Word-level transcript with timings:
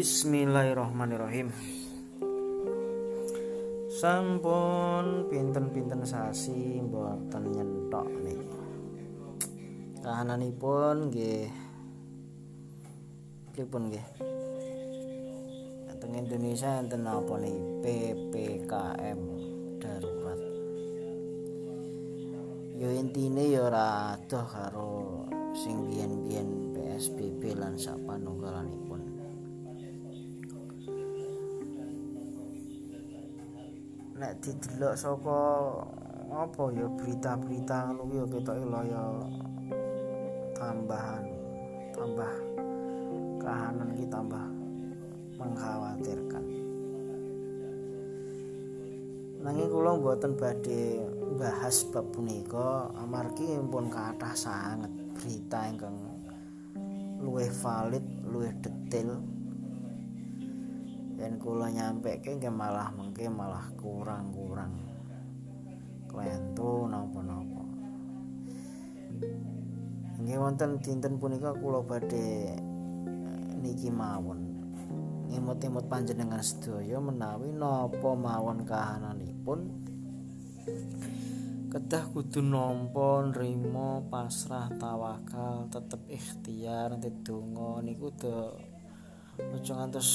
Bismillahirrahmanirrahim. 0.00 1.52
Sampun 4.00 5.28
pinten-pinten 5.28 6.08
sasi 6.08 6.80
mboten 6.80 7.52
nyentok 7.52 8.08
nih. 8.24 8.40
Kahananipun 10.00 11.12
nggih. 11.12 11.52
Pripun 13.52 13.92
nggih? 13.92 14.06
Teng 16.00 16.16
Indonesia 16.16 16.80
enten 16.80 17.04
apa 17.04 17.36
nih? 17.36 17.58
PPKM 17.84 19.20
darurat. 19.84 20.40
Yo 22.72 22.88
intine 22.88 23.52
yo 23.52 23.68
ora 23.68 24.16
karo 24.24 25.28
sing 25.52 25.92
biyen-biyen 25.92 26.72
PSBB 26.72 27.52
lan 27.52 27.76
sapanunggalanipun 27.76 28.89
nek 34.20 34.36
didelok 34.44 34.94
saka 35.00 35.40
apa 36.28 36.64
ya 36.76 36.86
berita-berita 36.92 37.76
ngono 37.88 38.04
ya 38.12 38.24
ketoke 38.28 38.64
ya 38.92 39.04
tambahan 40.52 41.24
tambah 41.96 42.32
kahanan 43.40 43.96
kita 43.96 44.20
tambah 44.20 44.44
mengkhawatirkan. 45.40 46.44
Nanging 49.40 49.72
kula 49.72 49.96
mboten 49.96 50.36
badhe 50.36 51.00
bahas 51.40 51.88
bab 51.88 52.04
punika 52.12 52.92
amargi 53.00 53.56
pun 53.72 53.88
kathah 53.88 54.36
sanget 54.36 54.92
berita 55.16 55.64
ingkang 55.64 55.96
luwih 57.24 57.48
valid 57.64 58.04
luwih 58.28 58.52
detail 58.60 59.16
dan 61.30 61.38
kula 61.38 61.70
nyampe 61.70 62.18
ke 62.18 62.34
malah 62.50 62.90
mengke 62.90 63.30
malah 63.30 63.70
kurang-kurang. 63.78 64.74
Klentu 66.10 66.90
napa-napa. 66.90 67.62
Nggih 70.18 70.38
wonten 70.42 70.82
dinten 70.82 71.22
punika 71.22 71.54
kula 71.54 71.86
badhe 71.86 72.58
niki 73.62 73.94
mawon. 73.94 74.42
Imut-imut 75.30 75.86
panjenengan 75.86 76.42
sedaya 76.42 76.98
menawi 76.98 77.54
napa 77.54 78.10
mawon 78.10 78.66
kahananipun? 78.66 79.70
Kedah 81.70 82.10
kudu 82.10 82.42
nampa 82.42 83.30
nrimo 83.30 84.02
pasrah 84.10 84.66
tawakal 84.82 85.70
tetep 85.70 86.02
ikhtiar 86.10 86.90
nanti 86.90 87.14
donga 87.22 87.78
niku 87.86 88.10
do 88.18 88.50
aja 89.38 89.78
ngantos 89.78 90.10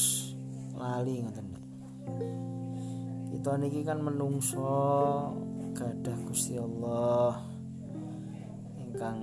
lali 0.75 1.23
ngoten. 1.23 1.47
Kita 3.31 3.51
niki 3.59 3.81
kan 3.87 3.99
menungso 4.03 4.75
gadah 5.75 6.17
Gusti 6.27 6.55
Allah 6.59 7.39
ingkang 8.79 9.19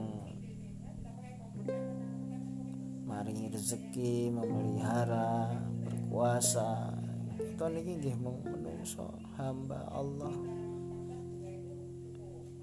maringi 3.05 3.53
rezeki 3.53 4.33
memelihara 4.33 5.53
berkuasa. 5.85 6.93
Kita 7.37 7.69
niki 7.69 8.01
nggih 8.01 8.17
menungso 8.21 9.13
hamba 9.37 9.81
Allah. 9.93 10.35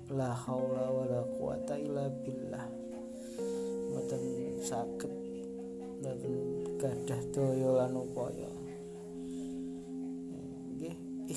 La 0.09 0.33
haula 0.33 0.85
wala 0.89 1.21
quwata 1.37 1.77
illa 1.77 2.09
billah. 2.25 2.65
Mboten 3.89 4.23
saged 4.61 5.13
mboten 6.01 6.33
gadah 6.81 7.21
daya 7.33 7.69
lan 7.83 7.93
upaya 7.93 8.58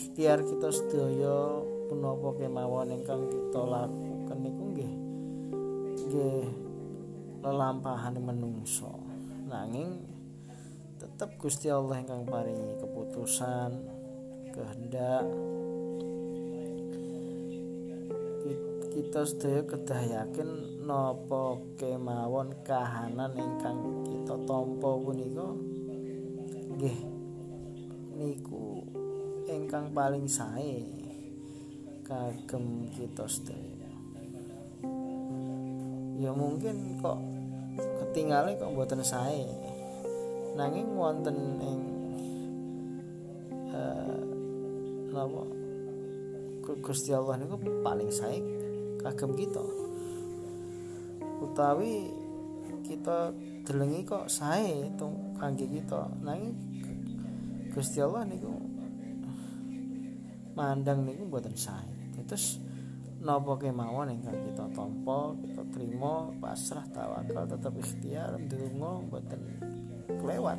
ikhtiar 0.03 0.43
kita 0.43 0.75
sedaya 0.75 1.63
punapa 1.87 2.35
kemawon 2.35 2.91
ingkang 2.91 3.23
kita 3.31 3.63
lakukan 3.63 4.39
niku 4.43 4.63
nggih 4.75 4.93
nggih 6.11 6.47
lelampahan 7.47 8.19
menungso. 8.19 8.99
Nanging 9.47 10.03
tetap 10.99 11.39
Gusti 11.39 11.71
Allah 11.71 12.03
ingkang 12.03 12.27
paringi 12.27 12.83
keputusan 12.83 13.71
kehendak 14.51 15.27
kita 18.93 19.25
sedaya 19.25 19.63
kedah 19.65 20.03
yakin 20.05 20.51
napa 20.85 21.57
kemawon 21.81 22.53
kahanan 22.61 23.33
ingkang 23.33 24.05
kita 24.05 24.37
tampa 24.45 24.91
punika 25.01 25.49
nggih 26.77 27.01
niku 28.21 28.82
ingkang 29.53 29.93
paling 29.93 30.25
sae 30.25 30.81
kagem 32.09 32.89
kita 32.93 33.29
sedaya 33.29 33.83
ya 36.23 36.31
mungkin 36.31 37.03
kok 37.03 37.19
ketinggalan 37.79 38.55
kok 38.55 38.71
mboten 38.71 39.03
sae. 39.03 39.43
Nanging 40.55 40.95
wonten 40.95 41.37
ing 41.59 41.81
uh, 43.75 44.17
napa? 45.11 45.43
Gusti 46.79 47.11
Allah 47.11 47.43
niku 47.43 47.59
paling 47.83 48.13
sae 48.15 48.39
kagem 49.03 49.35
kita. 49.35 49.65
Utawi 51.43 52.07
kita 52.87 53.35
delengi 53.67 54.07
kok 54.07 54.31
sae 54.31 54.95
kangge 55.43 55.67
kita. 55.67 56.07
Nanging 56.23 56.55
Gusti 57.75 57.99
Allah 57.99 58.23
niku 58.29 58.62
mandang 60.53 61.05
niku 61.09 61.29
mboten 61.29 61.57
sae. 61.57 61.89
Terus 62.29 62.61
napa 63.23 63.55
kemawon 63.61 64.19
ingkang 64.19 64.35
kita 64.51 64.67
tampa, 64.75 65.37
kita 65.39 65.63
terima, 65.71 66.31
pasrah, 66.43 66.83
tawakal, 66.91 67.47
tetap 67.47 67.75
ikhtiar, 67.79 68.35
ndonga 68.35 68.91
mboten 69.07 69.41
kelewat. 70.11 70.59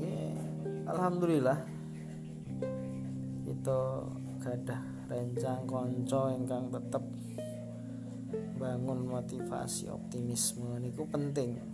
Yeah. 0.00 0.88
Alhamdulillah 0.88 1.58
kita 3.44 3.78
gadah 4.40 4.82
rencang 5.08 5.68
konco 5.68 6.32
ingkang 6.32 6.72
tetap 6.72 7.04
bangun 8.56 9.04
motivasi 9.04 9.92
optimisme 9.92 10.80
niku 10.80 11.04
penting 11.06 11.73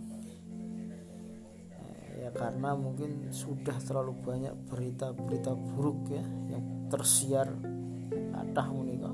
karena 2.29 2.77
mungkin 2.77 3.33
sudah 3.33 3.81
terlalu 3.81 4.13
banyak 4.21 4.53
berita-berita 4.69 5.57
buruk 5.57 6.13
ya 6.13 6.21
yang 6.53 6.85
tersiar 6.93 7.49
atah 8.37 8.67
menika 8.69 9.09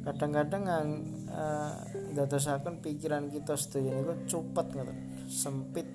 kadang-kadang 0.00 0.62
yang 0.64 0.88
uh, 1.28 1.76
dadosaken 2.16 2.80
pikiran 2.80 3.28
kita 3.28 3.52
sedaya 3.54 4.00
niku 4.00 4.16
cepet 4.24 4.66
ngoten 4.72 4.98
sempit. 5.28 5.88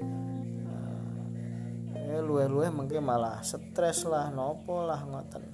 Uh, 0.00 1.92
eh 1.92 2.24
luwe-luwe 2.24 2.72
mungkin 2.72 3.04
malah 3.04 3.44
stres 3.44 4.08
lah 4.08 4.32
nopo 4.32 4.80
lah 4.80 5.04
ngoten. 5.04 5.44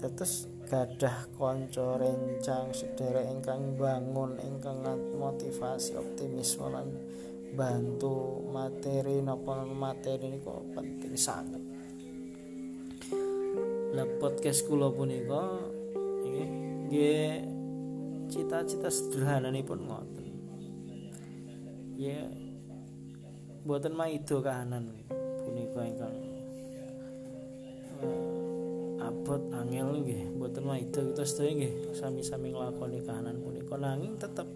Terus 0.00 0.48
gadah 0.70 1.34
konco 1.34 1.98
rencang 1.98 2.70
sedherek 2.70 3.26
ingkang 3.26 3.74
bangun 3.74 4.38
ingkang 4.38 4.84
motivasi 5.18 5.98
optimisme 5.98 6.70
lan 6.70 6.86
bantu 7.54 8.46
materi 8.50 9.18
napa 9.18 9.66
materi 9.66 10.30
ini 10.30 10.38
kok 10.38 10.74
penting 10.74 11.14
sangat. 11.18 11.62
Lah 13.90 14.06
podcast 14.22 14.66
kula 14.70 14.94
punika 14.94 15.66
nggih 16.90 17.42
cita-cita 18.30 18.90
sederhana 18.90 19.50
nih 19.50 19.66
pun 19.66 19.82
ngoten. 19.82 20.26
Ya 21.98 22.30
buatan 23.66 23.92
maido 23.98 24.40
kahanan 24.40 25.04
punika 25.44 25.84
ingkang 25.84 26.16
uh, 28.00 29.04
abot 29.04 29.42
angel 29.52 30.00
nggih 30.00 30.32
buatan 30.38 30.64
maido 30.64 31.02
kita 31.12 31.24
sedaya 31.26 31.50
nggih 31.58 31.74
sami-sami 31.98 32.54
nglakoni 32.54 33.02
kahanan 33.02 33.42
punika. 33.42 33.74
Nanging 33.74 34.14
tetap 34.16 34.46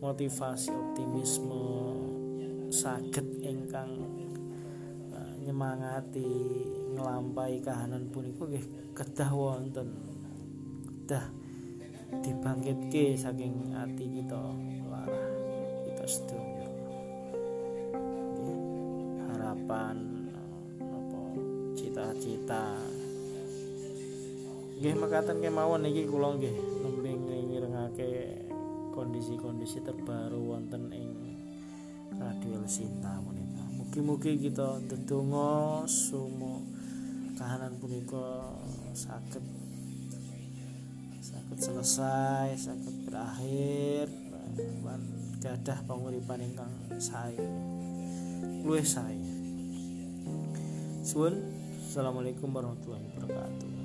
motivasi 0.00 0.72
optimisme 0.72 1.64
saged 2.68 3.40
ingkang 3.40 3.96
uh, 5.08 5.32
nyemangati 5.40 6.28
nglampahi 6.92 7.64
kahanan 7.64 8.08
punika 8.12 8.44
nggih 8.44 8.66
kedah 8.92 9.30
wonten. 9.32 9.88
Kedah 10.84 11.26
dibangkitke 12.22 13.16
saking 13.16 13.72
ati 13.72 14.04
kita 14.20 14.40
larah 14.90 15.32
kita 15.88 16.04
sedaya. 16.04 16.68
Harapan 19.32 19.96
apa 20.80 21.20
cita-cita. 21.72 22.76
Nggih 24.76 24.92
mekaten 24.92 25.40
kemawon 25.40 25.88
iki 25.88 26.04
kula 26.04 26.36
nggih. 26.36 26.52
nembe 26.52 26.85
ngirengake 26.85 26.85
kondisi-kondisi 28.96 29.84
terbaru 29.84 30.56
wonten 30.56 30.88
ing 30.88 31.12
Radio 32.16 32.64
Sinta 32.64 33.20
punika. 33.20 33.60
Mugi-mugi 33.76 34.40
kita 34.40 34.80
ndedonga 34.88 35.84
sumo 35.84 36.64
kahanan 37.36 37.76
punika 37.76 38.56
saged 38.96 39.44
saged 41.20 41.58
selesai, 41.60 42.56
saged 42.56 43.04
berakhir 43.04 44.08
lan 44.80 45.04
gadah 45.44 45.76
panguripan 45.84 46.40
ingkang 46.40 46.72
sae. 46.96 47.36
Luwih 48.64 48.80
sae. 48.80 49.20
Suwun. 51.04 51.36
Assalamualaikum 51.84 52.48
warahmatullahi 52.48 53.04
wabarakatuh. 53.12 53.75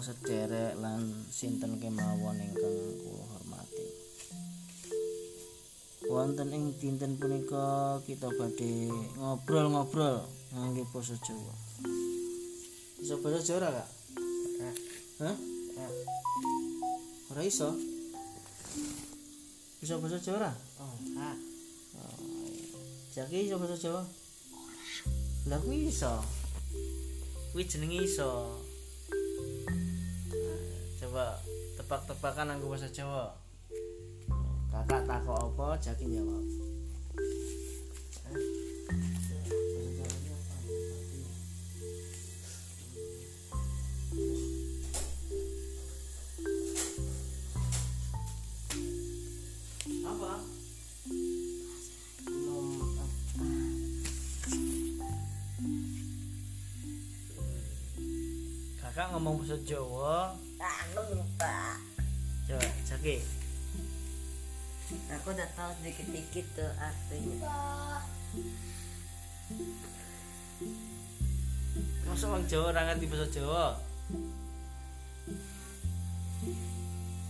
Sederek 0.00 0.78
lan 0.78 1.26
sinten 1.28 1.78
kemawon 1.82 2.38
ingkang 2.38 2.76
kula 3.02 3.24
hormati. 3.34 3.86
Wonten 6.08 6.48
ing 6.54 6.64
dinten 6.80 7.20
punika 7.20 7.98
kita 8.06 8.32
badhe 8.32 8.88
ngobrol-ngobrol 9.18 10.24
ngangge 10.54 10.84
basa 10.88 11.18
Jawa. 11.20 11.54
Bisa 12.98 13.14
basa 13.20 13.38
Jawa 13.44 13.58
ora, 13.58 13.70
Kak? 13.76 13.88
Hah? 15.20 15.36
Ora 17.34 17.42
iso? 17.44 17.76
Bisa 19.78 20.00
basa 20.00 20.18
Jawa 20.18 20.36
ora? 20.40 20.52
Oh, 20.80 20.96
ah. 21.20 21.36
Jaki 23.12 23.50
iso 23.50 23.58
basa 23.58 23.76
Jawa? 23.76 24.02
Lah 25.48 25.58
kuwi 25.64 25.88
iso. 25.88 26.22
Kuwi 27.52 27.64
jenenge 27.64 28.04
iso. 28.04 28.60
Tebak-tebakan 31.88 32.52
nganggo 32.52 32.76
bahasa 32.76 32.92
Jawa. 32.92 33.32
Kakak 34.68 35.08
takok 35.08 35.40
apa, 35.40 35.80
Jaki 35.80 36.04
jawab. 36.12 36.44
Kakak 58.76 59.08
ngomong 59.16 59.40
bahasa 59.40 59.56
Jawa. 59.64 60.36
ah, 60.60 61.27
Jaki. 62.98 63.22
Aku 65.14 65.30
udah 65.30 65.46
tahu 65.54 65.70
sedikit-dikit 65.78 66.46
tuh 66.58 66.72
artinya. 66.74 67.54
Masa 72.02 72.24
orang 72.26 72.42
Jawa 72.50 72.74
ora 72.74 72.82
ngerti 72.90 73.06
bahasa 73.06 73.30
Jawa? 73.30 73.66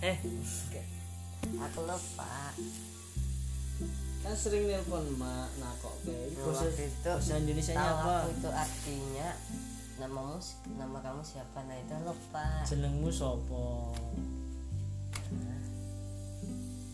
Eh, 0.01 0.17
Aku 1.69 1.81
lupa. 1.85 2.57
kan 4.19 4.33
sering 4.35 4.65
nelpon 4.67 5.05
mak 5.21 5.53
nakok 5.61 5.95
ke 6.03 6.17
bahasa, 6.35 6.65
Waktu 6.65 6.85
itu 6.85 7.07
bahasa 7.07 7.35
Indonesia 7.39 7.73
tahu 7.73 7.87
apa? 7.93 8.15
aku 8.19 8.29
itu 8.35 8.49
artinya 8.51 9.29
namamu 9.97 10.37
nama 10.75 10.99
kamu 11.01 11.23
siapa 11.23 11.59
nah 11.65 11.77
itu 11.77 11.95
lupa 12.03 12.45
Jenengmu 12.67 13.09
sopo? 13.09 13.95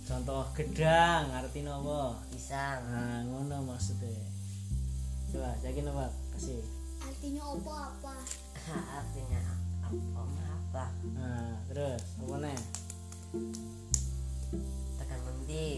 Contoh 0.05 0.45
gedang 0.53 1.33
artinya 1.33 1.81
apa? 1.81 2.21
pisang 2.29 2.81
Nah, 2.93 3.25
ngono 3.25 3.73
maksudnya. 3.73 4.13
Coba, 5.33 5.57
yakin 5.65 5.89
apa? 5.89 6.13
Kasih. 6.37 6.61
artinya 7.05 7.43
opo 7.53 7.69
apa 7.69 8.17
artinya 8.97 9.45
apa 9.85 10.33
apa 10.57 10.85
Nah, 11.13 11.53
terus 11.69 12.01
apa 12.17 12.35
nih? 12.41 12.61
tekan 14.97 15.21
mendi 15.25 15.69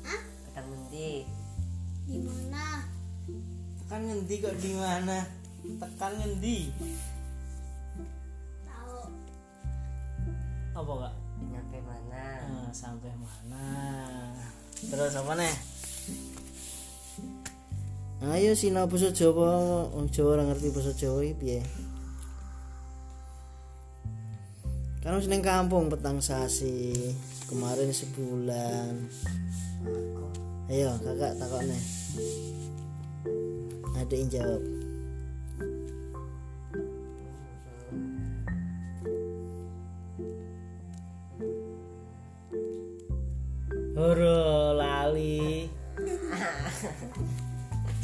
Hah? 0.00 0.20
tekan 0.48 0.64
mendi 0.72 1.28
di 2.08 2.16
mana 2.24 2.88
Tekan 3.88 4.00
ngendi 4.04 4.34
kok 4.44 4.56
di 4.60 4.72
mana? 4.76 5.18
Tekan 5.80 6.12
ngendi? 6.20 6.58
tahu 8.68 9.00
Apa 10.76 10.92
kak? 11.08 11.27
Sampai 12.72 13.12
mana? 13.18 13.66
Terus 14.78 15.14
apa 15.18 15.32
nih? 15.36 15.54
Ayo 18.18 18.58
sinau 18.58 18.90
basa 18.90 19.14
Jawa, 19.14 19.86
wong 19.94 20.10
Jawa 20.10 20.38
ora 20.38 20.44
ngerti 20.50 20.74
basa 20.74 20.90
Jawa 20.90 21.22
iki 21.22 21.34
piye? 21.38 21.60
Wis 25.08 25.26
ning 25.26 25.42
kampung 25.42 25.90
petang 25.90 26.22
sasi, 26.22 26.94
kemarin 27.50 27.90
sebulan. 27.90 29.10
Ayo 30.70 30.94
kakak 31.00 31.34
takokne. 31.40 31.78
Ada 33.98 34.14
yang 34.14 34.28
jawab. 34.30 34.87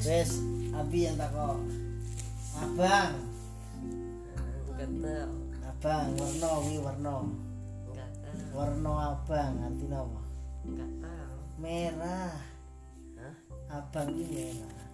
Wes, 0.04 0.36
Abi 0.76 1.08
yang 1.08 1.16
takok. 1.16 1.64
Abang, 2.60 3.24
enggak 4.76 4.92
tahu 5.00 5.32
abang 5.64 6.08
warna 6.20 6.50
wi 6.60 6.76
warna. 6.76 7.14
Warna 8.52 8.92
abang 9.16 9.54
artinya 9.64 10.04
apa? 10.04 10.22
enggak 10.68 10.92
tahu 11.00 11.36
Merah. 11.56 12.36
Hah? 13.16 13.34
Abang 13.80 14.12
ini 14.12 14.60
merah. 14.60 14.88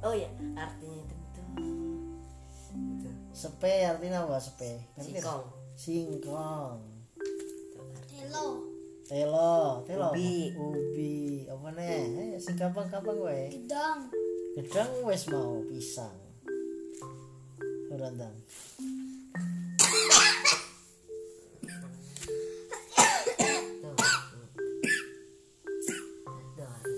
oh 0.00 0.16
ya 0.16 0.32
artinya 0.56 1.04
itu 1.04 1.14
itu 1.20 1.42
Sepe 3.36 3.84
artinya 3.84 4.24
apa 4.24 4.40
sepe? 4.40 4.80
Singkong 4.96 5.44
Singkong. 5.76 6.80
hello 8.08 8.79
Telo, 9.10 9.82
telo. 9.90 10.14
Ubi. 10.14 10.54
Ubi. 10.54 11.42
Apa 11.50 11.74
nih? 11.74 12.30
Eh, 12.30 12.38
sing 12.38 12.54
gampang-gampang 12.54 13.18
wae. 13.18 13.50
gedang 13.50 14.06
Gedang 14.54 15.02
wes 15.02 15.26
mau 15.26 15.66
pisang. 15.66 16.14
Tuh 17.90 17.98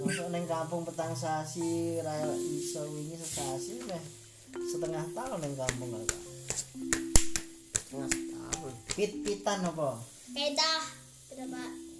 Masuk 0.04 0.28
neng 0.28 0.44
kampung 0.44 0.84
petang 0.84 1.16
sasi, 1.16 1.96
raya 2.04 2.28
iso 2.36 2.92
wingi 2.92 3.16
sesasi 3.16 3.88
meh 3.88 4.04
setengah 4.68 5.08
tahun 5.16 5.40
neng 5.40 5.56
kampung 5.56 5.96
kakak. 5.96 6.22
setengah 7.72 8.10
tahun 8.12 8.72
Pit-pitan 8.92 9.64
apa? 9.64 9.96
sepeda 10.28 10.72
sepeda 11.24 11.48
pak 11.48 11.91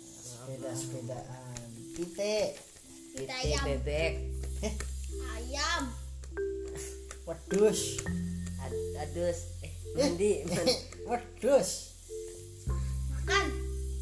Sepeda 0.43 0.71
sepedaan. 0.75 1.69
Kita 1.93 2.35
Titik 3.13 3.29
ayam 3.31 3.63
bebek 3.65 4.13
Eh, 4.61 4.75
ayam 5.33 5.83
wedus. 7.29 8.03
Ad- 8.59 8.95
adus 8.99 9.39
eh 9.61 9.71
mandi 9.95 10.43
mandi 10.45 10.75
wedus. 11.11 11.71
makan 13.13 13.47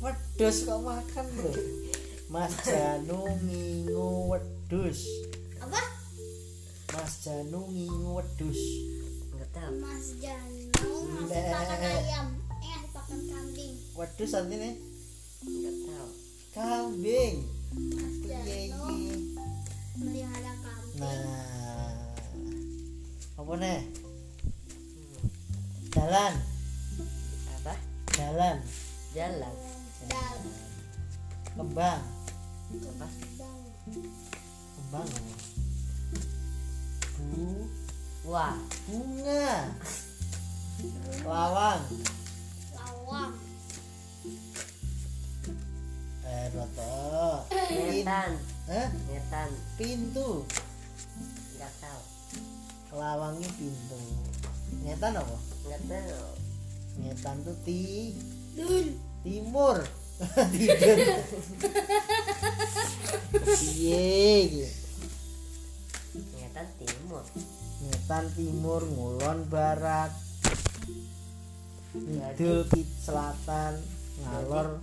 Wedus 0.00 0.56
kok 0.64 0.80
makan 0.80 1.24
bro? 1.34 1.52
Mas 2.32 2.54
Janu 2.62 3.20
ngingu 3.42 4.08
wedus. 4.30 5.00
apa 5.58 5.80
Mas 6.90 7.12
Janu 7.20 7.68
ngingu 7.68 8.16
wedus. 8.16 8.60
enggak 9.28 9.50
tahu 9.52 9.72
mas 9.76 10.06
Janu 10.16 10.88
Nah. 11.20 11.26
pakan 11.28 11.80
ayam 11.82 12.26
eh 12.56 12.80
pakan 12.88 13.20
kambing 13.26 13.74
Wedus 13.92 14.30
artinya 14.32 14.70
enggak 15.42 15.74
kambing. 16.60 17.36
melihara 20.00 20.52
kambing 20.60 21.00
Nah, 21.00 21.96
apa 23.40 23.52
nih? 23.56 23.80
Jalan, 25.90 26.32
apa? 27.56 27.74
Jalan, 28.12 28.56
jalan. 29.16 29.54
Dan 30.04 30.40
kembang, 31.56 32.00
kembang. 32.68 33.12
Apa? 34.80 35.00
bu. 37.30 37.64
Wah. 38.28 38.56
Bunga. 38.88 39.72
Lawang. 41.24 41.82
Roto 46.50 47.46
ngetan 47.70 48.32
Hah? 48.70 48.88
ngetan 49.10 49.50
pintu. 49.74 50.46
Nggak 51.58 51.72
tahu. 51.82 52.02
Lawangnya 52.94 53.50
pintu. 53.58 53.98
Ngetan 54.86 55.18
apa? 55.18 55.36
Tahu. 55.66 56.30
Ngetan 57.02 57.36
tuh 57.46 57.56
ti 57.66 58.14
Dun. 58.54 58.94
timur. 59.26 59.78
Tidur. 60.54 60.98
Iki? 63.58 64.66
ngetan 66.14 66.66
timur. 66.78 67.22
Ngetan 67.86 68.24
timur 68.38 68.80
ngulon 68.86 69.38
barat. 69.50 70.14
Ngidul 71.90 72.70
kit 72.70 72.86
selatan 73.02 73.82
ngalor 74.22 74.78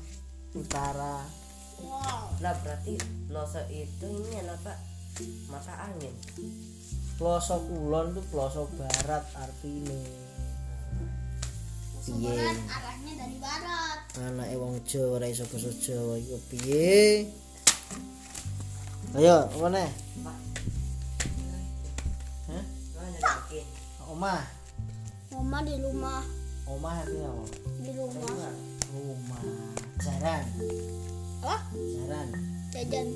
utara. 0.51 1.46
Lah 2.37 2.53
berarti 2.61 2.95
loso 3.33 3.61
itu 3.73 4.07
ini 4.07 4.45
apa 4.45 4.77
mata 5.49 5.73
angin. 5.89 6.13
Pelosok 7.17 7.65
kulon 7.65 8.13
tuh 8.13 8.25
pelosok 8.29 8.69
barat 8.77 9.25
artinya. 9.33 9.99
Piye? 12.07 12.39
arahnya 12.71 13.13
dari 13.19 13.35
barat. 13.35 13.99
anak 14.23 14.47
wong 14.55 14.79
Jawa 14.87 15.19
ora 15.19 15.27
iso 15.27 15.43
basa 15.43 15.67
Jawa 15.75 16.15
iku 16.15 16.39
piye? 16.47 17.27
Ayo 19.11 19.43
apa 19.43 19.67
nih 19.75 19.91
apa 19.91 20.33
Hah? 22.47 22.63
omah 24.07 24.39
Mama 25.35 25.59
di 25.67 25.75
rumah. 25.83 26.23
omah 26.63 26.95
artinya 27.03 27.27
apa? 27.27 27.43
Di 27.83 27.91
rumah. 27.91 28.51
rumah. 28.95 29.41
Jaran 29.99 30.43
Apa? 31.47 31.63
jaran 31.71 32.27
Jajan. 32.75 33.07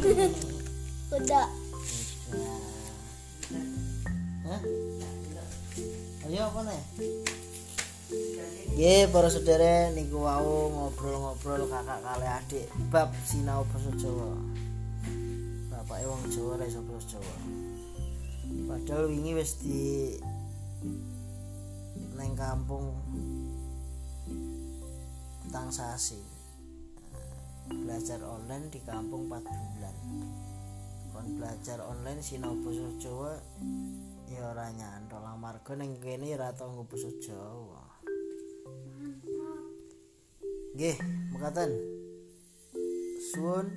Udah. 1.20 1.48
Hah? 4.48 4.60
Ayo 6.24 6.40
apa 6.48 6.60
nih? 6.64 6.82
Nggih, 8.72 9.12
para 9.12 9.28
saudara 9.28 9.92
niku 9.92 10.24
wau 10.24 10.72
ngobrol-ngobrol 10.72 11.68
kakak 11.68 12.00
kali 12.00 12.24
adik 12.24 12.64
bab 12.88 13.12
sinau 13.28 13.68
basa 13.68 13.92
Jawa. 14.00 14.32
Bapake 15.68 16.08
wong 16.08 16.32
Jawa 16.32 16.56
ora 16.56 16.64
iso 16.64 16.80
basa 16.80 17.20
Jawa. 17.20 17.34
Padahal 18.72 19.12
wingi 19.12 19.36
wis 19.36 19.60
di 19.60 20.16
neng 22.16 22.32
kampung 22.32 22.96
tang 25.52 25.68
sasi. 25.68 26.16
Belajar 27.68 28.24
online 28.24 28.72
di 28.72 28.80
kampung 28.80 29.28
4 29.28 29.44
bulan. 29.44 29.96
Kon 31.12 31.36
belajar 31.36 31.84
online 31.84 32.24
sinau 32.24 32.56
basa 32.64 32.88
Jawa 32.96 33.36
ya 34.32 34.48
ora 34.48 34.72
nyantol 34.72 35.20
amarga 35.28 35.76
ning 35.76 36.00
kene 36.00 36.32
ora 36.32 36.56
tau 36.56 36.88
basa 36.88 37.12
Jawa. 37.20 37.84
Nggih, 40.72 40.96
mekaten. 41.36 41.70
Suwun 43.28 43.68